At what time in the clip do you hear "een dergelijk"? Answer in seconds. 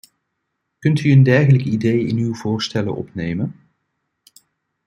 1.11-1.63